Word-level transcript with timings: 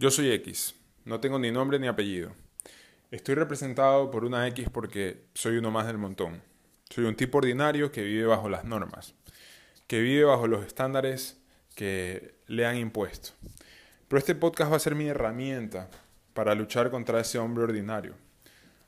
Yo 0.00 0.10
soy 0.10 0.32
X, 0.32 0.74
no 1.04 1.20
tengo 1.20 1.38
ni 1.38 1.50
nombre 1.50 1.78
ni 1.78 1.86
apellido. 1.86 2.32
Estoy 3.10 3.34
representado 3.34 4.10
por 4.10 4.24
una 4.24 4.48
X 4.48 4.70
porque 4.72 5.26
soy 5.34 5.58
uno 5.58 5.70
más 5.70 5.86
del 5.86 5.98
montón. 5.98 6.40
Soy 6.88 7.04
un 7.04 7.16
tipo 7.16 7.36
ordinario 7.36 7.92
que 7.92 8.02
vive 8.02 8.24
bajo 8.24 8.48
las 8.48 8.64
normas, 8.64 9.14
que 9.86 10.00
vive 10.00 10.24
bajo 10.24 10.46
los 10.46 10.64
estándares 10.64 11.38
que 11.74 12.34
le 12.46 12.64
han 12.64 12.78
impuesto. 12.78 13.32
Pero 14.08 14.18
este 14.18 14.34
podcast 14.34 14.72
va 14.72 14.76
a 14.76 14.80
ser 14.80 14.94
mi 14.94 15.06
herramienta 15.06 15.90
para 16.32 16.54
luchar 16.54 16.90
contra 16.90 17.20
ese 17.20 17.38
hombre 17.38 17.64
ordinario, 17.64 18.14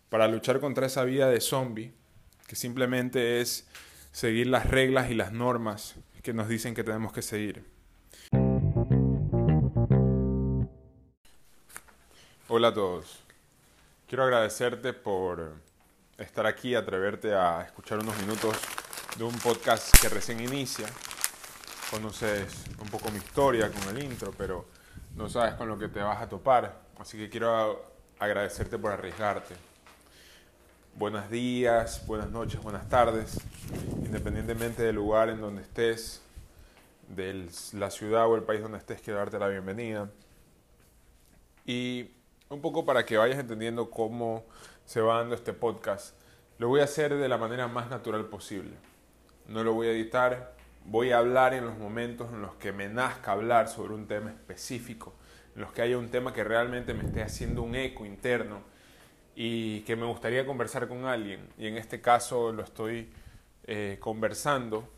para 0.08 0.26
luchar 0.28 0.60
contra 0.60 0.86
esa 0.86 1.04
vida 1.04 1.28
de 1.28 1.42
zombie 1.42 1.92
que 2.46 2.56
simplemente 2.56 3.42
es 3.42 3.68
seguir 4.12 4.46
las 4.46 4.64
reglas 4.64 5.10
y 5.10 5.14
las 5.14 5.30
normas 5.30 5.94
que 6.22 6.32
nos 6.32 6.48
dicen 6.48 6.74
que 6.74 6.84
tenemos 6.84 7.12
que 7.12 7.20
seguir. 7.20 7.71
Hola 12.54 12.68
a 12.68 12.74
todos. 12.74 13.18
Quiero 14.06 14.24
agradecerte 14.24 14.92
por 14.92 15.54
estar 16.18 16.46
aquí, 16.46 16.74
atreverte 16.74 17.32
a 17.32 17.62
escuchar 17.62 18.00
unos 18.00 18.14
minutos 18.18 18.54
de 19.16 19.24
un 19.24 19.34
podcast 19.38 19.98
que 19.98 20.10
recién 20.10 20.38
inicia. 20.38 20.86
Conoces 21.90 22.66
un 22.78 22.88
poco 22.90 23.10
mi 23.10 23.16
historia 23.16 23.70
con 23.70 23.96
el 23.96 24.04
intro, 24.04 24.34
pero 24.36 24.66
no 25.16 25.30
sabes 25.30 25.54
con 25.54 25.66
lo 25.66 25.78
que 25.78 25.88
te 25.88 26.00
vas 26.00 26.20
a 26.20 26.28
topar. 26.28 26.78
Así 26.98 27.16
que 27.16 27.30
quiero 27.30 27.86
agradecerte 28.18 28.78
por 28.78 28.92
arriesgarte. 28.92 29.54
Buenos 30.96 31.30
días, 31.30 32.06
buenas 32.06 32.28
noches, 32.28 32.62
buenas 32.62 32.86
tardes, 32.86 33.40
independientemente 34.04 34.82
del 34.82 34.96
lugar 34.96 35.30
en 35.30 35.40
donde 35.40 35.62
estés, 35.62 36.20
de 37.08 37.48
la 37.72 37.90
ciudad 37.90 38.28
o 38.28 38.36
el 38.36 38.42
país 38.42 38.60
donde 38.60 38.76
estés, 38.76 39.00
quiero 39.00 39.20
darte 39.20 39.38
la 39.38 39.48
bienvenida. 39.48 40.10
Y 41.64 42.10
un 42.52 42.60
poco 42.60 42.84
para 42.84 43.04
que 43.04 43.16
vayas 43.16 43.38
entendiendo 43.38 43.90
cómo 43.90 44.44
se 44.84 45.00
va 45.00 45.18
dando 45.18 45.34
este 45.34 45.52
podcast. 45.52 46.14
Lo 46.58 46.68
voy 46.68 46.80
a 46.80 46.84
hacer 46.84 47.14
de 47.14 47.28
la 47.28 47.38
manera 47.38 47.66
más 47.66 47.88
natural 47.88 48.26
posible. 48.26 48.72
No 49.48 49.64
lo 49.64 49.72
voy 49.72 49.88
a 49.88 49.92
editar, 49.92 50.54
voy 50.84 51.12
a 51.12 51.18
hablar 51.18 51.54
en 51.54 51.64
los 51.64 51.76
momentos 51.78 52.30
en 52.32 52.42
los 52.42 52.54
que 52.56 52.72
me 52.72 52.88
nazca 52.88 53.32
hablar 53.32 53.68
sobre 53.68 53.94
un 53.94 54.06
tema 54.06 54.30
específico, 54.30 55.14
en 55.54 55.62
los 55.62 55.72
que 55.72 55.82
haya 55.82 55.98
un 55.98 56.10
tema 56.10 56.32
que 56.32 56.44
realmente 56.44 56.94
me 56.94 57.04
esté 57.04 57.22
haciendo 57.22 57.62
un 57.62 57.74
eco 57.74 58.04
interno 58.04 58.60
y 59.34 59.80
que 59.80 59.96
me 59.96 60.04
gustaría 60.04 60.46
conversar 60.46 60.88
con 60.88 61.06
alguien. 61.06 61.48
Y 61.56 61.66
en 61.66 61.78
este 61.78 62.00
caso 62.00 62.52
lo 62.52 62.62
estoy 62.62 63.10
eh, 63.64 63.96
conversando 63.98 64.88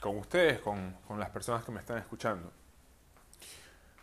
con 0.00 0.16
ustedes, 0.16 0.58
con, 0.60 0.96
con 1.06 1.20
las 1.20 1.30
personas 1.30 1.64
que 1.64 1.70
me 1.70 1.80
están 1.80 1.98
escuchando. 1.98 2.50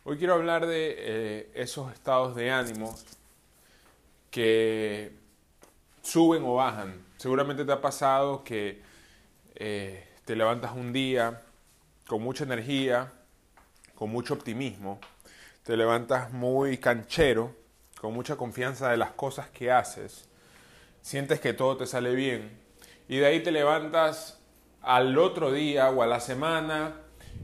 Hoy 0.04 0.18
quiero 0.18 0.34
hablar 0.34 0.66
de 0.66 0.96
eh, 0.98 1.52
esos 1.54 1.94
estados 1.94 2.36
de 2.36 2.50
ánimo 2.50 2.96
que 4.32 5.12
suben 6.02 6.42
o 6.44 6.56
bajan. 6.56 7.06
Seguramente 7.18 7.66
te 7.66 7.72
ha 7.72 7.82
pasado 7.82 8.44
que 8.44 8.82
eh, 9.54 10.08
te 10.26 10.36
levantas 10.36 10.72
un 10.72 10.92
día 10.92 11.44
con 12.08 12.24
mucha 12.24 12.46
energía, 12.46 13.14
con 13.94 14.10
mucho 14.10 14.34
optimismo, 14.34 15.00
te 15.62 15.78
levantas 15.78 16.34
muy 16.34 16.80
canchero, 16.80 17.56
con 18.00 18.12
mucha 18.12 18.38
confianza 18.38 18.90
de 18.90 18.98
las 18.98 19.12
cosas 19.12 19.52
que 19.52 19.72
haces, 19.72 20.28
sientes 21.04 21.40
que 21.40 21.54
todo 21.54 21.78
te 21.78 21.86
sale 21.86 22.16
bien 22.16 22.60
y 23.08 23.18
de 23.18 23.28
ahí 23.28 23.44
te 23.44 23.52
levantas 23.52 24.40
al 24.82 25.16
otro 25.20 25.52
día 25.52 25.92
o 25.92 26.02
a 26.02 26.08
la 26.08 26.20
semana 26.20 26.96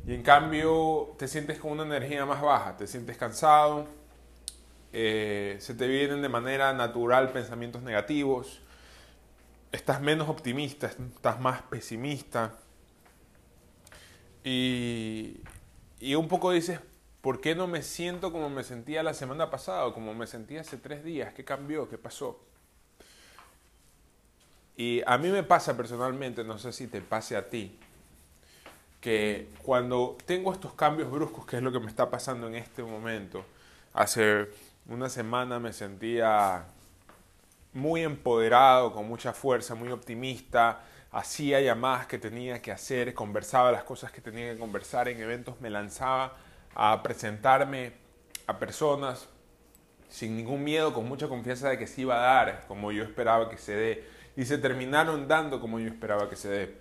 y 0.05 0.13
en 0.13 0.23
cambio 0.23 1.15
te 1.17 1.27
sientes 1.27 1.59
con 1.59 1.71
una 1.71 1.83
energía 1.83 2.25
más 2.25 2.41
baja, 2.41 2.77
te 2.77 2.87
sientes 2.87 3.17
cansado, 3.17 3.87
eh, 4.93 5.57
se 5.59 5.73
te 5.73 5.87
vienen 5.87 6.21
de 6.21 6.29
manera 6.29 6.73
natural 6.73 7.31
pensamientos 7.31 7.81
negativos, 7.81 8.61
estás 9.71 10.01
menos 10.01 10.29
optimista, 10.29 10.87
estás 10.87 11.39
más 11.39 11.61
pesimista. 11.63 12.53
Y, 14.43 15.41
y 15.99 16.15
un 16.15 16.29
poco 16.29 16.51
dices, 16.51 16.79
¿por 17.21 17.41
qué 17.41 17.53
no 17.53 17.67
me 17.67 17.81
siento 17.81 18.31
como 18.31 18.49
me 18.49 18.63
sentía 18.63 19.03
la 19.03 19.13
semana 19.13 19.49
pasada, 19.49 19.93
como 19.93 20.13
me 20.13 20.25
sentía 20.25 20.61
hace 20.61 20.77
tres 20.77 21.03
días? 21.03 21.33
¿Qué 21.33 21.43
cambió? 21.43 21.89
¿Qué 21.89 21.97
pasó? 21.97 22.39
Y 24.77 25.01
a 25.05 25.17
mí 25.17 25.29
me 25.29 25.43
pasa 25.43 25.75
personalmente, 25.75 26.43
no 26.43 26.57
sé 26.59 26.71
si 26.71 26.87
te 26.87 27.01
pase 27.01 27.35
a 27.35 27.49
ti, 27.49 27.77
que 29.01 29.49
cuando 29.63 30.17
tengo 30.25 30.51
estos 30.51 30.73
cambios 30.73 31.11
bruscos, 31.11 31.45
que 31.45 31.57
es 31.57 31.61
lo 31.61 31.71
que 31.71 31.79
me 31.79 31.87
está 31.87 32.09
pasando 32.09 32.47
en 32.47 32.55
este 32.55 32.83
momento, 32.83 33.45
hace 33.93 34.47
una 34.87 35.09
semana 35.09 35.59
me 35.59 35.73
sentía 35.73 36.65
muy 37.73 38.03
empoderado, 38.03 38.93
con 38.93 39.07
mucha 39.07 39.33
fuerza, 39.33 39.75
muy 39.75 39.91
optimista, 39.91 40.81
hacía 41.11 41.61
llamadas 41.61 42.07
que 42.07 42.17
tenía 42.17 42.61
que 42.61 42.71
hacer, 42.71 43.13
conversaba 43.13 43.71
las 43.71 43.83
cosas 43.83 44.11
que 44.11 44.21
tenía 44.21 44.51
que 44.53 44.59
conversar 44.59 45.07
en 45.07 45.21
eventos, 45.21 45.59
me 45.61 45.69
lanzaba 45.69 46.37
a 46.75 47.01
presentarme 47.03 47.93
a 48.47 48.57
personas 48.59 49.27
sin 50.09 50.37
ningún 50.37 50.63
miedo, 50.63 50.93
con 50.93 51.07
mucha 51.07 51.27
confianza 51.27 51.69
de 51.69 51.77
que 51.77 51.87
se 51.87 52.01
iba 52.01 52.15
a 52.15 52.35
dar 52.35 52.65
como 52.67 52.91
yo 52.91 53.03
esperaba 53.03 53.49
que 53.49 53.57
se 53.57 53.73
dé. 53.73 54.07
Y 54.35 54.45
se 54.45 54.57
terminaron 54.57 55.27
dando 55.27 55.59
como 55.59 55.79
yo 55.79 55.87
esperaba 55.87 56.29
que 56.29 56.35
se 56.35 56.49
dé. 56.49 56.77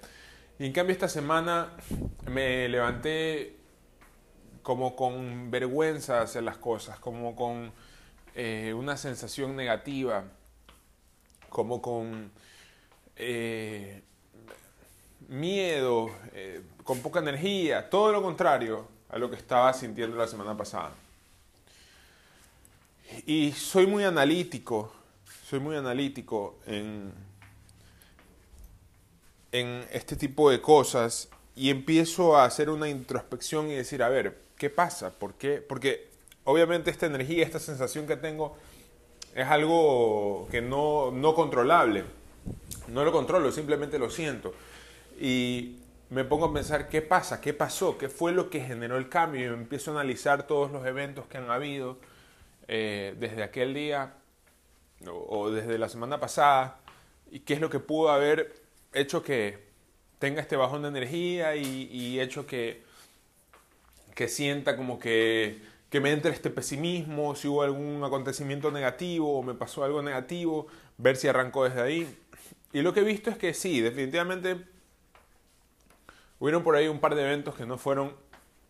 Y 0.59 0.67
en 0.67 0.73
cambio 0.73 0.95
esta 0.95 1.09
semana 1.09 1.71
me 2.31 2.69
levanté 2.69 3.57
como 4.63 4.97
con 4.97 5.51
vergüenza 5.51 6.23
hacer 6.23 6.43
las 6.43 6.57
cosas, 6.57 6.99
como 6.99 7.37
con 7.37 7.73
eh, 8.35 8.73
una 8.75 8.97
sensación 8.97 9.55
negativa, 9.55 10.25
como 11.51 11.83
con 11.83 12.31
eh, 13.17 14.03
miedo, 15.29 16.11
eh, 16.33 16.63
con 16.85 17.01
poca 17.01 17.21
energía, 17.21 17.91
todo 17.91 18.11
lo 18.11 18.23
contrario 18.23 18.89
a 19.11 19.19
lo 19.19 19.31
que 19.31 19.37
estaba 19.37 19.73
sintiendo 19.75 20.17
la 20.17 20.27
semana 20.27 20.57
pasada. 20.57 20.93
Y 23.27 23.53
soy 23.53 23.87
muy 23.87 24.05
analítico, 24.05 24.91
soy 25.45 25.61
muy 25.61 25.77
analítico 25.77 26.59
en 26.67 27.13
en 29.61 29.87
este 29.91 30.17
tipo 30.17 30.51
de 30.51 30.61
cosas 30.61 31.31
y 31.55 31.71
empiezo 31.71 32.37
a 32.37 32.45
hacer 32.45 32.69
una 32.69 32.89
introspección 32.89 33.71
y 33.71 33.75
decir, 33.75 34.03
a 34.03 34.11
ver, 34.11 34.37
¿qué 34.59 34.69
pasa? 34.69 35.11
¿Por 35.11 35.35
qué? 35.35 35.63
Porque 35.67 36.11
obviamente 36.45 36.91
esta 36.91 37.07
energía, 37.07 37.45
esta 37.45 37.59
sensación 37.59 38.07
que 38.07 38.17
tengo 38.17 38.57
es 39.35 39.47
algo 39.47 40.47
que 40.51 40.61
no, 40.61 41.11
no 41.11 41.35
controlable. 41.35 42.05
No 42.89 43.05
lo 43.05 43.13
controlo, 43.13 43.51
simplemente 43.51 43.99
lo 43.99 44.11
siento. 44.11 44.53
Y 45.19 45.79
me 46.11 46.25
pongo 46.25 46.47
a 46.47 46.53
pensar, 46.53 46.89
¿qué 46.89 47.01
pasa? 47.01 47.41
¿Qué 47.41 47.55
pasó? 47.55 47.97
¿Qué 47.97 48.11
fue 48.11 48.33
lo 48.33 48.51
que 48.51 48.61
generó 48.61 48.99
el 48.99 49.09
cambio? 49.09 49.41
Y 49.41 49.45
empiezo 49.45 49.91
a 49.91 49.95
analizar 49.95 50.47
todos 50.47 50.71
los 50.71 50.87
eventos 50.87 51.27
que 51.27 51.39
han 51.39 51.51
habido 51.51 51.97
eh, 52.69 53.15
desde 53.19 53.43
aquel 53.43 53.73
día 53.73 54.15
o, 55.07 55.39
o 55.39 55.51
desde 55.51 55.79
la 55.79 55.89
semana 55.89 56.21
pasada 56.21 56.79
y 57.31 57.41
qué 57.41 57.55
es 57.55 57.61
lo 57.61 57.71
que 57.71 57.81
pudo 57.81 58.11
haber 58.11 58.66
hecho 59.01 59.23
que 59.23 59.67
tenga 60.19 60.41
este 60.41 60.57
bajón 60.57 60.83
de 60.83 60.89
energía 60.89 61.57
y, 61.57 62.21
hecho 62.21 62.47
que, 62.47 62.83
que 64.15 64.29
sienta 64.29 64.77
como 64.77 64.99
que, 64.99 65.61
que 65.91 66.01
me 66.01 66.13
entre 66.13 66.33
este 66.33 66.51
pesimismo, 66.51 67.35
si 67.35 67.49
hubo 67.49 67.63
algún 67.63 68.03
acontecimiento 68.03 68.71
negativo 68.71 69.39
o 69.39 69.43
me 69.43 69.55
pasó 69.55 69.85
algo 69.85 70.03
negativo, 70.03 70.67
ver 70.99 71.17
si 71.17 71.29
arrancó 71.29 71.65
desde 71.65 71.83
ahí. 71.83 72.19
Y 72.73 72.83
lo 72.83 72.93
que 72.93 73.01
he 73.01 73.05
visto 73.05 73.31
es 73.31 73.39
que 73.39 73.55
sí, 73.55 73.81
definitivamente 73.81 74.65
hubieron 76.39 76.63
por 76.63 76.77
ahí 76.77 76.89
un 76.89 77.01
par 77.01 77.15
de 77.15 77.23
eventos 77.23 77.55
que 77.55 77.67
no 77.67 77.79
fueron 77.79 78.15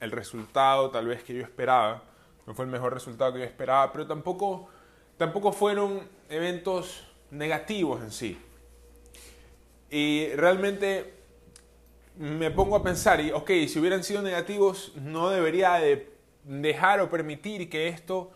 el 0.00 0.10
resultado 0.10 0.90
tal 0.90 1.06
vez 1.06 1.22
que 1.22 1.34
yo 1.34 1.42
esperaba, 1.42 2.02
no 2.46 2.54
fue 2.54 2.64
el 2.64 2.70
mejor 2.70 2.92
resultado 2.92 3.32
que 3.32 3.40
yo 3.40 3.44
esperaba, 3.44 3.92
pero 3.92 4.06
tampoco, 4.06 4.68
tampoco 5.16 5.52
fueron 5.52 6.08
eventos 6.28 7.04
negativos 7.30 8.02
en 8.02 8.10
sí. 8.10 8.38
Y 9.90 10.28
realmente 10.34 11.14
me 12.18 12.50
pongo 12.50 12.76
a 12.76 12.82
pensar, 12.82 13.20
y 13.20 13.30
ok, 13.30 13.50
si 13.68 13.78
hubieran 13.78 14.02
sido 14.02 14.22
negativos, 14.22 14.92
no 14.96 15.30
debería 15.30 15.74
de 15.74 16.10
dejar 16.44 17.00
o 17.00 17.10
permitir 17.10 17.68
que 17.68 17.88
esto 17.88 18.32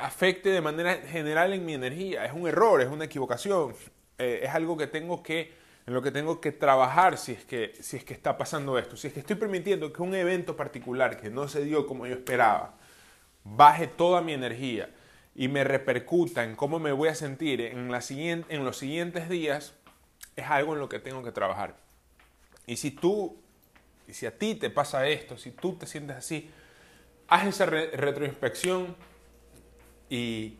afecte 0.00 0.50
de 0.50 0.60
manera 0.60 0.94
general 0.94 1.52
en 1.52 1.64
mi 1.64 1.74
energía. 1.74 2.24
Es 2.24 2.32
un 2.32 2.46
error, 2.46 2.80
es 2.80 2.88
una 2.88 3.04
equivocación, 3.04 3.74
eh, 4.18 4.40
es 4.42 4.50
algo 4.50 4.76
que 4.76 4.86
tengo 4.86 5.22
que, 5.22 5.52
en 5.86 5.94
lo 5.94 6.02
que 6.02 6.10
tengo 6.10 6.40
que 6.40 6.52
trabajar 6.52 7.18
si 7.18 7.32
es 7.32 7.44
que, 7.44 7.74
si 7.80 7.96
es 7.96 8.04
que 8.04 8.14
está 8.14 8.36
pasando 8.36 8.78
esto. 8.78 8.96
Si 8.96 9.08
es 9.08 9.12
que 9.12 9.20
estoy 9.20 9.36
permitiendo 9.36 9.92
que 9.92 10.02
un 10.02 10.14
evento 10.14 10.56
particular 10.56 11.20
que 11.20 11.30
no 11.30 11.48
se 11.48 11.64
dio 11.64 11.86
como 11.86 12.06
yo 12.06 12.14
esperaba, 12.14 12.74
baje 13.44 13.86
toda 13.86 14.20
mi 14.20 14.32
energía 14.32 14.90
y 15.34 15.48
me 15.48 15.64
repercuta 15.64 16.44
en 16.44 16.56
cómo 16.56 16.78
me 16.78 16.92
voy 16.92 17.08
a 17.08 17.14
sentir 17.14 17.60
en, 17.60 17.90
la 17.90 18.00
siguiente, 18.00 18.54
en 18.54 18.64
los 18.64 18.76
siguientes 18.76 19.28
días, 19.28 19.74
es 20.38 20.46
algo 20.46 20.74
en 20.74 20.80
lo 20.80 20.88
que 20.88 20.98
tengo 20.98 21.22
que 21.22 21.32
trabajar. 21.32 21.76
Y 22.66 22.76
si 22.76 22.90
tú, 22.90 23.36
y 24.06 24.12
si 24.12 24.26
a 24.26 24.38
ti 24.38 24.54
te 24.54 24.70
pasa 24.70 25.06
esto, 25.08 25.36
si 25.36 25.50
tú 25.50 25.74
te 25.74 25.86
sientes 25.86 26.16
así, 26.16 26.50
haz 27.26 27.46
esa 27.46 27.66
retroinspección 27.66 28.94
y 30.08 30.56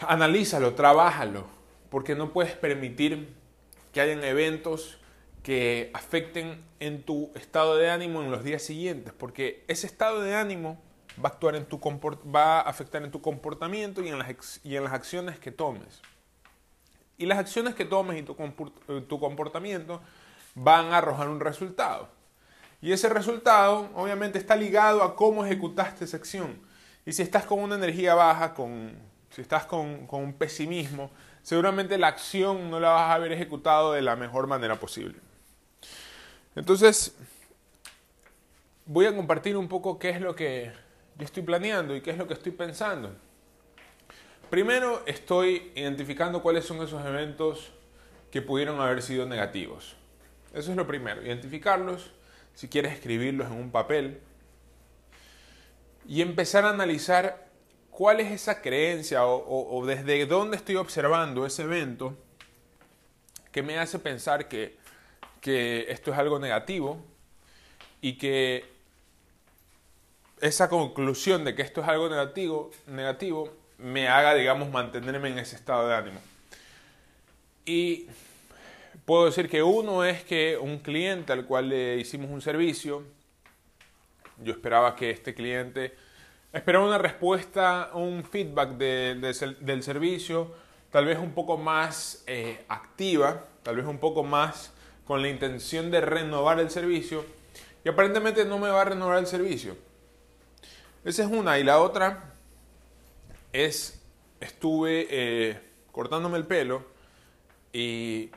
analízalo, 0.00 0.74
trabájalo, 0.74 1.46
porque 1.90 2.14
no 2.14 2.32
puedes 2.32 2.52
permitir 2.52 3.34
que 3.92 4.00
hayan 4.00 4.22
eventos 4.24 4.98
que 5.42 5.90
afecten 5.92 6.62
en 6.78 7.02
tu 7.02 7.32
estado 7.34 7.76
de 7.76 7.90
ánimo 7.90 8.22
en 8.22 8.30
los 8.30 8.44
días 8.44 8.62
siguientes, 8.62 9.12
porque 9.12 9.64
ese 9.66 9.86
estado 9.86 10.22
de 10.22 10.36
ánimo 10.36 10.80
va 11.22 11.30
a, 11.30 11.32
actuar 11.32 11.56
en 11.56 11.66
tu 11.66 11.80
va 12.34 12.60
a 12.60 12.62
afectar 12.62 13.02
en 13.02 13.10
tu 13.10 13.20
comportamiento 13.20 14.02
y 14.02 14.08
en, 14.08 14.18
las, 14.18 14.60
y 14.62 14.76
en 14.76 14.84
las 14.84 14.92
acciones 14.92 15.38
que 15.38 15.50
tomes. 15.50 16.00
Y 17.18 17.26
las 17.26 17.38
acciones 17.38 17.74
que 17.74 17.84
tomes 17.84 18.18
y 18.18 18.22
tu, 18.22 18.34
tu 19.02 19.20
comportamiento 19.20 20.00
van 20.54 20.92
a 20.92 20.98
arrojar 20.98 21.28
un 21.28 21.40
resultado. 21.40 22.08
Y 22.80 22.92
ese 22.92 23.08
resultado 23.08 23.90
obviamente 23.94 24.38
está 24.38 24.56
ligado 24.56 25.02
a 25.02 25.14
cómo 25.14 25.44
ejecutaste 25.44 26.04
esa 26.04 26.16
acción. 26.16 26.60
Y 27.06 27.12
si 27.12 27.22
estás 27.22 27.44
con 27.44 27.60
una 27.60 27.76
energía 27.76 28.14
baja, 28.14 28.54
con, 28.54 28.92
si 29.30 29.40
estás 29.40 29.66
con, 29.66 30.06
con 30.06 30.22
un 30.22 30.32
pesimismo, 30.32 31.10
seguramente 31.42 31.96
la 31.98 32.08
acción 32.08 32.70
no 32.70 32.80
la 32.80 32.90
vas 32.90 33.10
a 33.10 33.14
haber 33.14 33.32
ejecutado 33.32 33.92
de 33.92 34.02
la 34.02 34.16
mejor 34.16 34.46
manera 34.46 34.78
posible. 34.78 35.18
Entonces, 36.54 37.14
voy 38.84 39.06
a 39.06 39.14
compartir 39.14 39.56
un 39.56 39.68
poco 39.68 39.98
qué 39.98 40.10
es 40.10 40.20
lo 40.20 40.34
que 40.34 40.72
yo 41.16 41.24
estoy 41.24 41.42
planeando 41.42 41.96
y 41.96 42.00
qué 42.00 42.10
es 42.10 42.18
lo 42.18 42.26
que 42.26 42.34
estoy 42.34 42.52
pensando. 42.52 43.14
Primero, 44.52 45.02
estoy 45.06 45.72
identificando 45.74 46.42
cuáles 46.42 46.66
son 46.66 46.82
esos 46.82 47.02
eventos 47.06 47.72
que 48.30 48.42
pudieron 48.42 48.82
haber 48.82 49.00
sido 49.00 49.24
negativos. 49.24 49.96
Eso 50.52 50.72
es 50.72 50.76
lo 50.76 50.86
primero, 50.86 51.22
identificarlos, 51.22 52.10
si 52.52 52.68
quieres 52.68 52.92
escribirlos 52.92 53.46
en 53.46 53.54
un 53.54 53.70
papel 53.70 54.20
y 56.06 56.20
empezar 56.20 56.66
a 56.66 56.68
analizar 56.68 57.48
cuál 57.90 58.20
es 58.20 58.30
esa 58.30 58.60
creencia 58.60 59.24
o, 59.24 59.86
desde 59.86 60.26
dónde 60.26 60.58
estoy 60.58 60.76
observando 60.76 61.46
ese 61.46 61.62
evento 61.62 62.14
que 63.52 63.62
me 63.62 63.78
hace 63.78 63.98
pensar 64.00 64.48
que, 64.48 64.76
que 65.40 65.86
esto 65.88 66.12
es 66.12 66.18
algo 66.18 66.38
negativo 66.38 67.02
y 68.02 68.18
que 68.18 68.66
esa 70.42 70.68
conclusión 70.68 71.42
de 71.42 71.54
que 71.54 71.62
esto 71.62 71.80
es 71.80 71.88
algo 71.88 72.10
negativo, 72.10 72.70
negativo 72.86 73.61
me 73.82 74.08
haga, 74.08 74.34
digamos, 74.34 74.70
mantenerme 74.70 75.28
en 75.28 75.38
ese 75.38 75.56
estado 75.56 75.88
de 75.88 75.94
ánimo. 75.94 76.20
Y 77.64 78.06
puedo 79.04 79.26
decir 79.26 79.48
que 79.48 79.62
uno 79.62 80.04
es 80.04 80.22
que 80.22 80.56
un 80.56 80.78
cliente 80.78 81.32
al 81.32 81.44
cual 81.44 81.68
le 81.68 81.96
hicimos 81.96 82.30
un 82.30 82.40
servicio, 82.40 83.02
yo 84.38 84.52
esperaba 84.52 84.96
que 84.96 85.10
este 85.10 85.34
cliente 85.34 85.94
esperaba 86.52 86.86
una 86.86 86.98
respuesta, 86.98 87.90
un 87.94 88.24
feedback 88.24 88.70
del 88.70 89.82
servicio, 89.82 90.54
tal 90.90 91.06
vez 91.06 91.18
un 91.18 91.32
poco 91.32 91.56
más 91.56 92.24
eh, 92.26 92.64
activa, 92.68 93.46
tal 93.62 93.76
vez 93.76 93.86
un 93.86 93.98
poco 93.98 94.22
más 94.22 94.72
con 95.06 95.22
la 95.22 95.28
intención 95.28 95.90
de 95.90 96.00
renovar 96.00 96.60
el 96.60 96.70
servicio, 96.70 97.24
y 97.84 97.88
aparentemente 97.88 98.44
no 98.44 98.58
me 98.58 98.68
va 98.68 98.82
a 98.82 98.84
renovar 98.84 99.18
el 99.18 99.26
servicio. 99.26 99.76
Esa 101.04 101.24
es 101.24 101.30
una, 101.30 101.58
y 101.58 101.64
la 101.64 101.80
otra 101.80 102.31
es, 103.52 104.02
estuve 104.40 105.06
eh, 105.10 105.60
cortándome 105.92 106.38
el 106.38 106.46
pelo 106.46 106.84
y 107.72 108.30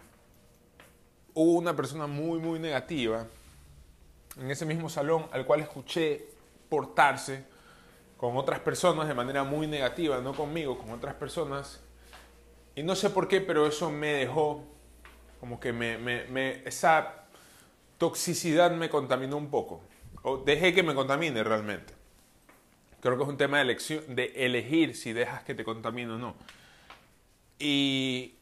hubo 1.33 1.53
una 1.53 1.75
persona 1.75 2.07
muy, 2.07 2.39
muy 2.39 2.59
negativa 2.59 3.27
en 4.39 4.51
ese 4.51 4.65
mismo 4.65 4.89
salón 4.89 5.27
al 5.31 5.45
cual 5.45 5.61
escuché 5.61 6.27
portarse 6.69 7.45
con 8.17 8.37
otras 8.37 8.59
personas 8.59 9.07
de 9.07 9.13
manera 9.13 9.43
muy 9.43 9.67
negativa, 9.67 10.19
no 10.19 10.33
conmigo, 10.33 10.77
con 10.77 10.91
otras 10.91 11.15
personas. 11.15 11.81
Y 12.75 12.83
no 12.83 12.95
sé 12.95 13.09
por 13.09 13.27
qué, 13.27 13.41
pero 13.41 13.67
eso 13.67 13.91
me 13.91 14.13
dejó, 14.13 14.63
como 15.39 15.59
que 15.59 15.73
me, 15.73 16.67
esa 16.67 17.25
toxicidad 17.97 18.71
me 18.71 18.89
contaminó 18.89 19.37
un 19.37 19.49
poco. 19.49 19.81
O 20.23 20.37
dejé 20.37 20.73
que 20.73 20.83
me 20.83 20.95
contamine 20.95 21.43
realmente. 21.43 21.93
Creo 23.01 23.17
que 23.17 23.23
es 23.23 23.29
un 23.29 23.37
tema 23.37 23.57
de, 23.57 23.63
elección, 23.63 24.15
de 24.15 24.33
elegir 24.35 24.95
si 24.95 25.13
dejas 25.13 25.43
que 25.43 25.53
te 25.53 25.63
contamine 25.63 26.13
o 26.13 26.17
no. 26.17 26.35
Y 27.59 28.35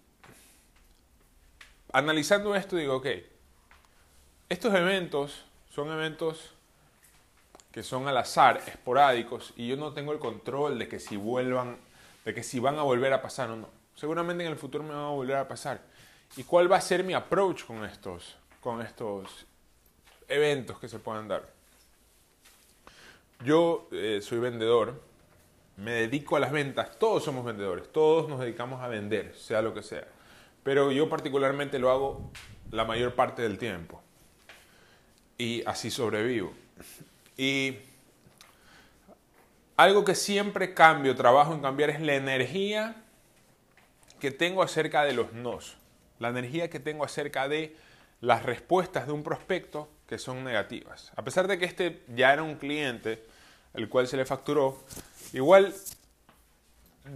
analizando 1.92 2.56
esto 2.56 2.76
digo, 2.76 2.96
ok, 2.96 3.08
estos 4.50 4.74
eventos 4.74 5.46
son 5.70 5.92
eventos 5.92 6.52
que 7.72 7.82
son 7.82 8.08
al 8.08 8.18
azar, 8.18 8.62
esporádicos, 8.68 9.54
y 9.56 9.68
yo 9.68 9.78
no 9.78 9.94
tengo 9.94 10.14
el 10.14 10.20
control 10.20 10.78
de 10.78 10.88
que 10.88 11.00
si 11.00 11.18
vuelvan, 11.18 11.78
de 12.24 12.34
que 12.34 12.44
si 12.44 12.60
van 12.60 12.78
a 12.78 12.84
volver 12.84 13.12
a 13.14 13.22
pasar 13.22 13.50
o 13.50 13.56
no. 13.56 13.68
Seguramente 13.96 14.44
en 14.44 14.52
el 14.52 14.58
futuro 14.58 14.84
me 14.84 14.92
van 14.92 15.06
a 15.06 15.10
volver 15.10 15.38
a 15.38 15.48
pasar. 15.48 15.82
¿Y 16.38 16.44
cuál 16.44 16.72
va 16.72 16.78
a 16.78 16.82
ser 16.82 17.04
mi 17.04 17.14
approach 17.14 17.66
con 17.66 17.84
estos, 17.84 18.36
con 18.62 18.82
estos 18.82 19.46
eventos 20.28 20.80
que 20.80 20.88
se 20.88 21.00
puedan 21.00 21.28
dar? 21.28 21.52
Yo 23.44 23.88
eh, 23.92 24.20
soy 24.22 24.40
vendedor, 24.40 25.02
me 25.78 25.92
dedico 25.92 26.36
a 26.36 26.40
las 26.40 26.52
ventas, 26.52 26.98
todos 27.00 27.24
somos 27.24 27.46
vendedores, 27.46 27.92
todos 27.92 28.30
nos 28.30 28.40
dedicamos 28.40 28.82
a 28.82 28.88
vender, 28.88 29.36
sea 29.36 29.62
lo 29.62 29.74
que 29.74 29.82
sea 29.82 30.08
pero 30.64 30.92
yo 30.92 31.10
particularmente 31.10 31.78
lo 31.78 31.92
hago 31.92 32.32
la 32.72 32.86
mayor 32.86 33.14
parte 33.14 33.42
del 33.42 33.58
tiempo. 33.58 34.02
Y 35.38 35.64
así 35.66 35.92
sobrevivo. 35.92 36.54
Y 37.38 37.78
algo 39.76 40.06
que 40.06 40.16
siempre 40.16 40.74
cambio, 40.74 41.16
trabajo 41.16 41.54
en 41.54 41.62
cambiar, 41.62 41.90
es 41.90 42.00
la 42.00 42.16
energía 42.16 42.96
que 44.20 44.32
tengo 44.32 44.64
acerca 44.64 45.04
de 45.04 45.14
los 45.14 45.34
nos. 45.34 45.76
La 46.20 46.30
energía 46.30 46.70
que 46.70 46.80
tengo 46.80 47.04
acerca 47.04 47.50
de 47.50 47.76
las 48.24 48.44
respuestas 48.44 49.06
de 49.06 49.12
un 49.12 49.22
prospecto 49.22 49.90
que 50.08 50.18
son 50.18 50.46
negativas. 50.46 51.12
A 51.18 51.24
pesar 51.26 51.46
de 51.46 51.60
que 51.60 51.66
este 51.66 52.04
ya 52.16 52.32
era 52.32 52.42
un 52.42 52.56
cliente, 52.56 53.22
el 53.74 53.90
cual 53.90 54.08
se 54.08 54.16
le 54.16 54.24
facturó, 54.24 54.82
igual, 55.34 55.76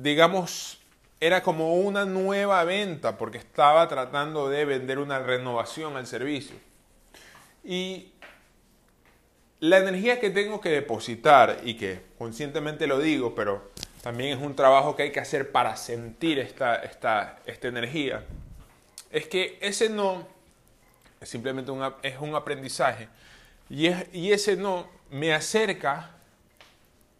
digamos, 0.01 0.81
era 1.21 1.41
como 1.41 1.75
una 1.75 2.03
nueva 2.03 2.61
venta 2.65 3.17
porque 3.17 3.37
estaba 3.37 3.87
tratando 3.87 4.49
de 4.49 4.65
vender 4.65 4.99
una 4.99 5.19
renovación 5.19 5.95
al 5.95 6.07
servicio. 6.07 6.57
Y 7.63 8.11
la 9.61 9.77
energía 9.77 10.19
que 10.19 10.29
tengo 10.29 10.59
que 10.59 10.71
depositar 10.71 11.61
y 11.63 11.75
que 11.77 12.01
conscientemente 12.17 12.85
lo 12.85 12.99
digo, 12.99 13.33
pero 13.33 13.71
también 14.03 14.37
es 14.37 14.43
un 14.43 14.57
trabajo 14.57 14.97
que 14.97 15.03
hay 15.03 15.11
que 15.13 15.21
hacer 15.21 15.53
para 15.53 15.77
sentir 15.77 16.37
esta, 16.37 16.75
esta, 16.75 17.39
esta 17.45 17.69
energía, 17.69 18.25
es 19.09 19.29
que 19.29 19.57
ese 19.61 19.87
no 19.87 20.35
es 21.19 21.29
simplemente 21.29 21.71
es 22.03 22.19
un 22.19 22.35
aprendizaje 22.35 23.07
y, 23.69 23.87
y 24.13 24.31
ese 24.31 24.55
no 24.55 24.87
me 25.09 25.33
acerca 25.33 26.11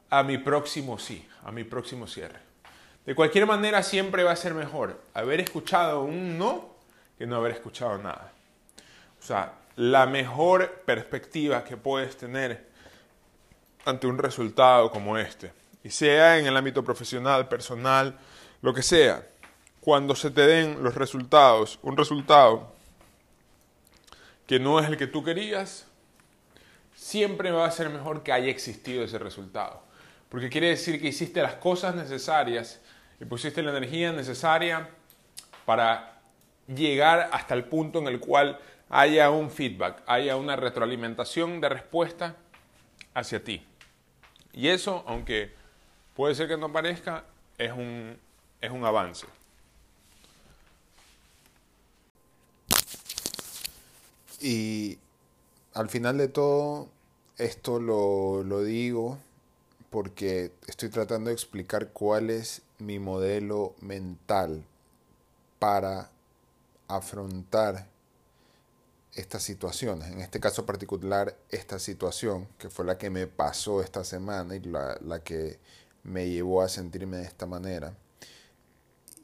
a 0.10 0.24
mi 0.24 0.38
próximo 0.38 0.98
sí, 1.00 1.28
a 1.44 1.52
mi 1.52 1.64
próximo 1.64 2.08
cierre. 2.08 2.40
De 3.06 3.16
cualquier 3.16 3.46
manera, 3.46 3.84
siempre 3.84 4.24
va 4.24 4.32
a 4.32 4.36
ser 4.36 4.54
mejor 4.54 5.02
haber 5.14 5.40
escuchado 5.40 6.02
un 6.02 6.38
no 6.38 6.76
que 7.18 7.26
no 7.26 7.38
haber 7.38 7.54
escuchado 7.54 7.98
nada. 7.98 8.32
O 9.20 9.26
sea, 9.26 9.54
la 9.78 10.06
mejor 10.06 10.84
perspectiva 10.86 11.64
que 11.64 11.78
puedes 11.78 12.18
tener 12.18 12.68
ante 13.86 14.08
un 14.08 14.18
resultado 14.18 14.92
como 14.92 15.18
este, 15.18 15.54
y 15.84 15.90
sea 15.90 16.38
en 16.38 16.48
el 16.48 16.58
ámbito 16.58 16.84
profesional, 16.84 17.48
personal, 17.48 18.18
lo 18.62 18.74
que 18.74 18.84
sea, 18.84 19.26
cuando 19.80 20.16
se 20.16 20.32
te 20.32 20.46
den 20.46 20.84
los 20.84 20.96
resultados, 20.96 21.80
un 21.82 21.96
resultado 21.96 22.76
que 24.48 24.60
no 24.60 24.80
es 24.80 24.88
el 24.88 24.98
que 24.98 25.08
tú 25.08 25.24
querías, 25.24 25.86
siempre 26.96 27.52
va 27.52 27.66
a 27.66 27.72
ser 27.72 27.90
mejor 27.90 28.24
que 28.24 28.32
haya 28.32 28.50
existido 28.50 29.04
ese 29.04 29.20
resultado. 29.20 29.84
Porque 30.30 30.50
quiere 30.50 30.70
decir 30.70 31.00
que 31.00 31.10
hiciste 31.10 31.42
las 31.42 31.56
cosas 31.56 31.96
necesarias 31.96 32.82
y 33.20 33.26
pusiste 33.26 33.62
la 33.62 33.72
energía 33.72 34.12
necesaria 34.12 34.90
para 35.66 36.22
llegar 36.68 37.30
hasta 37.32 37.54
el 37.54 37.66
punto 37.66 38.00
en 38.00 38.08
el 38.08 38.20
cual 38.20 38.60
haya 38.90 39.30
un 39.30 39.52
feedback, 39.52 40.02
haya 40.08 40.36
una 40.38 40.56
retroalimentación 40.56 41.62
de 41.62 41.70
respuesta 41.70 42.36
hacia 43.14 43.44
ti. 43.44 43.66
Y 44.54 44.70
eso, 44.70 45.04
aunque 45.08 45.54
puede 46.16 46.36
ser 46.36 46.48
que 46.48 46.58
no 46.58 46.72
parezca, 46.72 47.26
es 47.58 47.72
un, 47.72 48.18
es 48.62 48.72
un 48.72 48.86
avance. 48.86 49.28
Y 54.40 55.00
al 55.74 55.90
final 55.90 56.18
de 56.18 56.28
todo, 56.28 56.90
esto 57.38 57.80
lo, 57.80 58.44
lo 58.44 58.64
digo 58.64 59.18
porque 59.90 60.52
estoy 60.68 60.90
tratando 60.90 61.30
de 61.30 61.34
explicar 61.34 61.90
cuál 61.90 62.30
es 62.30 62.62
mi 62.80 63.00
modelo 63.00 63.74
mental 63.82 64.64
para 65.60 66.12
afrontar 66.88 67.88
estas 69.18 69.44
situaciones. 69.44 70.12
En 70.12 70.22
este 70.22 70.40
caso 70.40 70.66
particular, 70.66 71.36
esta 71.50 71.80
situación, 71.80 72.48
que 72.60 72.70
fue 72.70 72.86
la 72.86 72.98
que 72.98 73.10
me 73.10 73.28
pasó 73.28 73.82
esta 73.82 74.04
semana 74.04 74.56
y 74.56 74.60
la, 74.60 75.22
que 75.24 75.60
me 76.04 76.30
llevó 76.30 76.62
a 76.62 76.70
sentirme 76.70 77.18
de 77.18 77.24
esta 77.24 77.46
manera. 77.46 77.96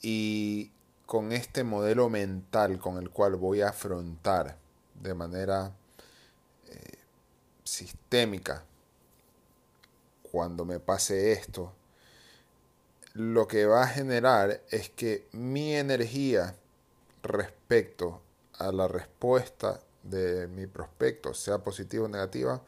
Y 0.01 0.71
con 1.05 1.31
este 1.31 1.63
modelo 1.63 2.09
mental 2.09 2.79
con 2.79 2.97
el 2.97 3.09
cual 3.11 3.35
voy 3.35 3.61
a 3.61 3.69
afrontar 3.69 4.57
de 5.03 5.13
manera 5.13 5.71
eh, 6.69 6.97
sistémica 7.63 8.63
cuando 10.31 10.65
me 10.65 10.79
pase 10.79 11.33
esto, 11.33 11.73
lo 13.13 13.47
que 13.47 13.65
va 13.65 13.83
a 13.83 13.87
generar 13.87 14.61
es 14.71 14.89
que 14.89 15.27
mi 15.33 15.75
energía 15.75 16.55
respecto 17.21 18.21
a 18.57 18.71
la 18.71 18.87
respuesta 18.87 19.79
de 20.01 20.47
mi 20.47 20.65
prospecto, 20.67 21.33
sea 21.33 21.59
positiva 21.59 22.05
o 22.05 22.07
negativa, 22.07 22.61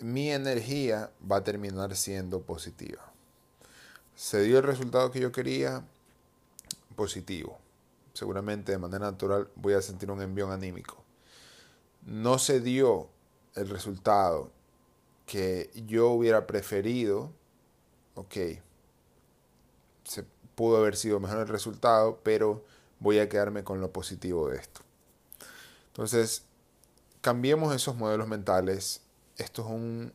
mi 0.00 0.30
energía 0.30 1.10
va 1.30 1.36
a 1.36 1.44
terminar 1.44 1.96
siendo 1.96 2.42
positiva. 2.42 3.02
Se 4.16 4.42
dio 4.42 4.58
el 4.58 4.64
resultado 4.64 5.10
que 5.10 5.20
yo 5.20 5.32
quería, 5.32 5.82
positivo. 6.96 7.59
Seguramente 8.12 8.72
de 8.72 8.78
manera 8.78 9.10
natural 9.10 9.48
voy 9.56 9.74
a 9.74 9.82
sentir 9.82 10.10
un 10.10 10.20
envión 10.20 10.50
anímico. 10.50 11.04
No 12.02 12.38
se 12.38 12.60
dio 12.60 13.08
el 13.54 13.68
resultado 13.68 14.50
que 15.26 15.70
yo 15.86 16.08
hubiera 16.08 16.46
preferido, 16.46 17.32
ok, 18.14 18.36
se 20.04 20.24
pudo 20.54 20.78
haber 20.78 20.96
sido 20.96 21.20
mejor 21.20 21.38
el 21.38 21.48
resultado, 21.48 22.18
pero 22.22 22.64
voy 22.98 23.18
a 23.18 23.28
quedarme 23.28 23.64
con 23.64 23.80
lo 23.80 23.92
positivo 23.92 24.48
de 24.48 24.58
esto. 24.58 24.80
Entonces, 25.88 26.44
cambiemos 27.20 27.74
esos 27.74 27.96
modelos 27.96 28.28
mentales. 28.28 29.02
Esto 29.36 29.62
es 29.62 29.68
un 29.68 30.12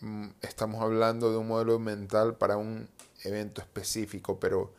mm, 0.00 0.28
estamos 0.42 0.82
hablando 0.82 1.30
de 1.30 1.38
un 1.38 1.48
modelo 1.48 1.78
mental 1.78 2.36
para 2.36 2.56
un 2.56 2.88
evento 3.24 3.60
específico, 3.60 4.38
pero 4.38 4.74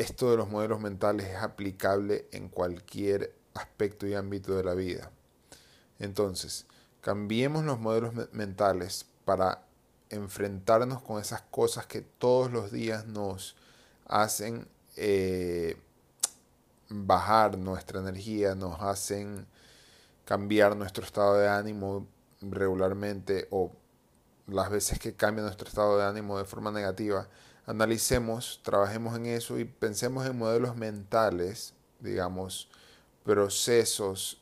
esto 0.00 0.30
de 0.30 0.38
los 0.38 0.48
modelos 0.48 0.80
mentales 0.80 1.26
es 1.26 1.36
aplicable 1.36 2.26
en 2.32 2.48
cualquier 2.48 3.34
aspecto 3.52 4.06
y 4.06 4.14
ámbito 4.14 4.56
de 4.56 4.64
la 4.64 4.72
vida. 4.72 5.10
Entonces, 5.98 6.66
cambiemos 7.02 7.64
los 7.64 7.78
modelos 7.78 8.14
mentales 8.32 9.04
para 9.26 9.62
enfrentarnos 10.08 11.02
con 11.02 11.20
esas 11.20 11.42
cosas 11.42 11.86
que 11.86 12.00
todos 12.00 12.50
los 12.50 12.72
días 12.72 13.06
nos 13.06 13.56
hacen 14.06 14.66
eh, 14.96 15.76
bajar 16.88 17.58
nuestra 17.58 18.00
energía, 18.00 18.54
nos 18.54 18.80
hacen 18.80 19.46
cambiar 20.24 20.76
nuestro 20.76 21.04
estado 21.04 21.36
de 21.36 21.48
ánimo 21.48 22.06
regularmente 22.40 23.48
o 23.50 23.70
las 24.46 24.70
veces 24.70 24.98
que 24.98 25.14
cambia 25.14 25.44
nuestro 25.44 25.68
estado 25.68 25.98
de 25.98 26.04
ánimo 26.06 26.38
de 26.38 26.46
forma 26.46 26.70
negativa, 26.70 27.28
analicemos, 27.66 28.60
trabajemos 28.62 29.16
en 29.16 29.26
eso 29.26 29.58
y 29.58 29.64
pensemos 29.64 30.26
en 30.26 30.38
modelos 30.38 30.76
mentales, 30.76 31.74
digamos, 32.00 32.68
procesos, 33.24 34.40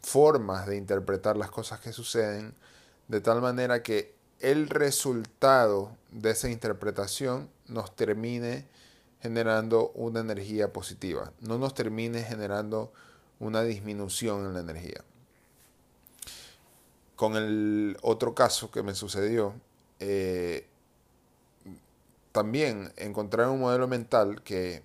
formas 0.00 0.66
de 0.66 0.76
interpretar 0.76 1.36
las 1.36 1.50
cosas 1.50 1.80
que 1.80 1.92
suceden, 1.92 2.54
de 3.08 3.20
tal 3.20 3.40
manera 3.40 3.82
que 3.82 4.14
el 4.40 4.68
resultado 4.68 5.96
de 6.10 6.30
esa 6.30 6.48
interpretación 6.48 7.48
nos 7.66 7.94
termine 7.96 8.66
generando 9.20 9.90
una 9.94 10.20
energía 10.20 10.72
positiva, 10.72 11.32
no 11.40 11.58
nos 11.58 11.74
termine 11.74 12.22
generando 12.22 12.92
una 13.40 13.62
disminución 13.62 14.44
en 14.44 14.54
la 14.54 14.60
energía. 14.60 15.02
Con 17.16 17.36
el 17.36 17.96
otro 18.02 18.34
caso 18.34 18.70
que 18.70 18.82
me 18.82 18.94
sucedió, 18.94 19.54
eh, 20.00 20.66
también 22.34 22.92
encontrar 22.96 23.48
un 23.48 23.60
modelo 23.60 23.86
mental 23.86 24.42
que 24.42 24.82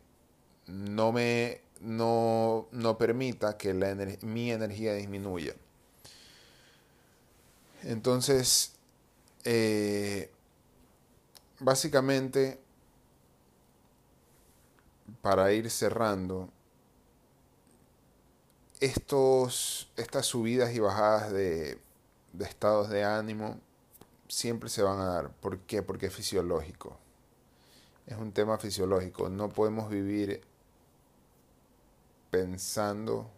no 0.67 1.11
me 1.11 1.61
no, 1.81 2.67
permita 2.99 3.57
que 3.57 3.73
la 3.73 3.89
mi 4.21 4.51
energía 4.51 4.93
disminuya. 4.93 5.55
Entonces, 7.81 8.73
eh, 9.45 10.29
básicamente 11.59 12.59
para 15.23 15.51
ir 15.51 15.71
cerrando, 15.71 16.49
estos, 18.79 19.91
estas 19.97 20.27
subidas 20.27 20.75
y 20.75 20.79
bajadas 20.79 21.31
de, 21.31 21.79
de 22.31 22.45
estados 22.45 22.89
de 22.89 23.03
ánimo 23.03 23.59
siempre 24.27 24.69
se 24.69 24.83
van 24.83 24.99
a 24.99 25.05
dar. 25.05 25.31
¿Por 25.31 25.57
qué? 25.61 25.81
Porque 25.81 26.05
es 26.05 26.13
fisiológico. 26.13 27.08
Es 28.09 28.17
un 28.17 28.31
tema 28.31 28.57
fisiológico. 28.57 29.29
No 29.29 29.49
podemos 29.49 29.87
vivir 29.87 30.41
pensando 32.31 33.29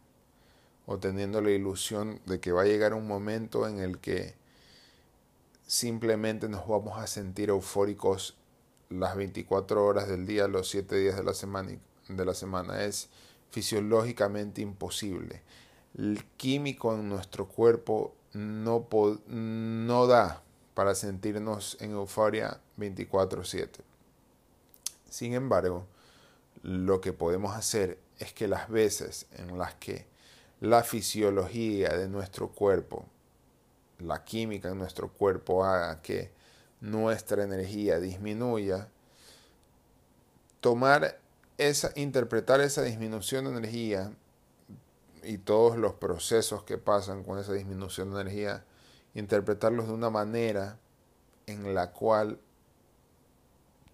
o 0.86 0.98
teniendo 0.98 1.42
la 1.42 1.51
ilusión 1.51 2.22
de 2.25 2.40
que 2.40 2.54
va 2.54 2.62
a 2.62 2.66
llegar 2.66 2.94
un 2.94 3.06
momento 3.06 3.68
en 3.68 3.80
el 3.80 4.00
que 4.00 4.34
simplemente 5.68 6.48
nos 6.48 6.66
vamos 6.70 6.98
a 6.98 7.08
sentir 7.08 7.50
eufóricos 7.50 8.38
las 8.90 9.18
24 9.18 9.86
horas 9.86 10.08
del 10.08 10.25
día, 10.25 10.48
los 10.48 10.70
7 10.70 10.96
días 10.96 11.18
de 11.18 11.24
la 11.24 11.34
semana, 11.34 11.78
de 12.08 12.25
la 12.25 12.34
semana. 12.34 12.86
Es 12.86 13.10
fisiológicamente 13.50 14.62
imposible. 14.62 15.42
El 15.98 16.24
químico 16.38 16.94
en 16.96 17.10
nuestro 17.10 17.50
cuerpo 17.50 18.16
no, 18.32 18.88
no 19.28 20.08
da 20.08 20.44
para 20.75 20.96
sentirnos 20.96 21.75
en 21.82 21.92
euforia 21.92 22.62
24/7. 22.78 23.90
Sin 25.12 25.34
embargo, 25.34 25.86
lo 26.63 27.01
que 27.01 27.12
podemos 27.12 27.53
hacer 27.53 28.00
es 28.18 28.32
que 28.32 28.48
las 28.48 28.70
veces 28.70 29.27
en 29.34 29.58
las 29.58 29.75
que 29.75 30.06
la 30.62 30.84
fisiología 30.84 31.89
de 31.98 32.08
nuestro 32.08 32.48
cuerpo, 32.48 33.06
la 34.00 34.24
química 34.24 34.70
en 34.70 34.77
nuestro 34.77 35.10
cuerpo 35.12 35.65
haga 35.65 36.01
que 36.01 36.32
nuestra 36.80 37.44
energía 37.44 38.00
disminuya, 38.00 38.88
tomar 40.62 41.20
esa, 41.58 41.91
interpretar 41.96 42.62
esa 42.62 42.82
disminución 42.82 43.44
de 43.44 43.51
energía 43.51 44.13
y 45.24 45.39
todos 45.39 45.75
los 45.75 45.94
procesos 45.96 46.63
que 46.63 46.77
pasan 46.77 47.25
con 47.25 47.38
esa 47.38 47.51
disminución 47.51 48.13
de 48.13 48.22
energía, 48.22 48.63
interpretarlos 49.13 49.88
de 49.88 49.94
una 49.94 50.10
manera 50.10 50.80
en 51.48 51.75
la 51.75 51.91
cual 51.91 52.39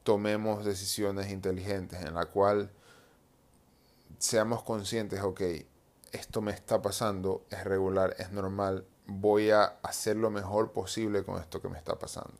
tomemos 0.07 0.63
decisiones 0.63 1.29
inteligentes, 1.33 2.01
en 2.01 2.13
la 2.13 2.27
cual 2.27 2.71
seamos 4.19 4.63
conscientes, 4.63 5.19
ok, 5.21 5.41
esto 6.13 6.39
me 6.39 6.53
está 6.53 6.81
pasando, 6.81 7.43
es 7.49 7.65
regular, 7.65 8.15
es 8.17 8.31
normal, 8.31 8.85
voy 9.05 9.49
a 9.49 9.65
hacer 9.83 10.15
lo 10.15 10.29
mejor 10.29 10.71
posible 10.71 11.25
con 11.25 11.41
esto 11.41 11.61
que 11.61 11.67
me 11.67 11.77
está 11.77 11.99
pasando. 11.99 12.35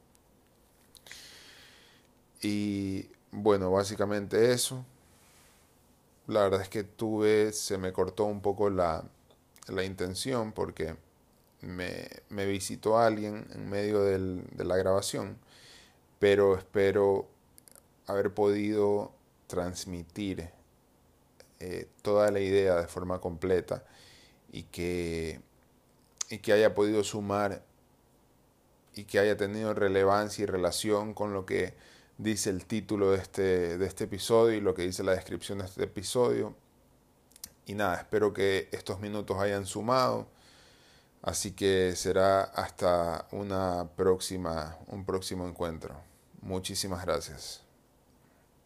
Y 2.42 3.10
bueno, 3.32 3.70
básicamente 3.70 4.54
eso. 4.54 4.86
La 6.28 6.44
verdad 6.44 6.62
es 6.62 6.70
que 6.70 6.86
tuve, 6.86 7.52
se 7.52 7.78
me 7.78 7.92
cortó 7.92 8.24
un 8.24 8.40
poco 8.40 8.70
la, 8.70 9.04
la 9.68 9.84
intención 9.84 10.54
porque 10.54 10.96
me, 11.60 12.08
me, 12.30 12.46
visitó 12.46 12.98
alguien 12.98 13.46
en 13.54 13.70
medio 13.70 14.04
del, 14.04 14.48
de 14.54 14.64
la 14.64 14.78
grabación, 14.78 15.38
pero 16.18 16.58
espero 16.58 17.28
haber 18.08 18.34
podido 18.34 19.14
transmitir 19.48 20.50
eh, 21.60 21.88
toda 22.02 22.32
la 22.32 22.40
idea 22.40 22.76
de 22.76 22.88
forma 22.88 23.20
completa 23.20 23.84
y 24.52 24.64
que, 24.64 25.42
y 26.30 26.40
que 26.40 26.54
haya 26.54 26.74
podido 26.74 27.04
sumar 27.04 27.64
y 28.96 29.04
que 29.06 29.20
haya 29.20 29.38
tenido 29.38 29.74
relevancia 29.74 30.44
y 30.44 30.46
relación 30.46 31.14
con 31.14 31.34
lo 31.34 31.46
que 31.46 31.74
dice 32.18 32.50
el 32.50 32.66
título 32.66 33.12
de 33.12 33.18
este, 33.18 33.78
de 33.78 33.86
este 33.86 34.06
episodio 34.06 34.58
y 34.58 34.62
lo 34.62 34.74
que 34.74 34.84
dice 34.84 35.04
la 35.04 35.14
descripción 35.14 35.60
de 35.60 35.66
este 35.66 35.84
episodio. 35.84 36.56
Y 37.66 37.76
nada, 37.76 37.96
espero 37.98 38.34
que 38.34 38.70
estos 38.72 39.00
minutos 39.00 39.38
hayan 39.38 39.66
sumado. 39.66 40.28
Así 41.22 41.52
que 41.52 41.94
será 41.96 42.44
hasta 42.44 43.28
una 43.32 43.90
próxima, 43.96 44.78
un 44.88 45.06
próximo 45.06 45.48
encuentro. 45.48 45.96
Muchísimas 46.42 47.04
gracias. 47.06 47.67